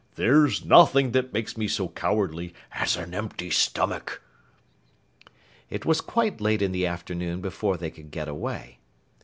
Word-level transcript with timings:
"There's 0.15 0.65
nothing 0.65 1.11
that 1.11 1.31
makes 1.31 1.55
me 1.55 1.67
so 1.67 1.89
cowardly 1.89 2.55
as 2.71 2.97
an 2.97 3.13
empty 3.13 3.51
stomach!" 3.51 4.19
It 5.69 5.85
was 5.85 6.01
quite 6.01 6.41
late 6.41 6.63
in 6.63 6.71
the 6.71 6.87
afternoon 6.87 7.39
before 7.39 7.77
they 7.77 7.91
could 7.91 8.09
get 8.09 8.27
away. 8.27 8.79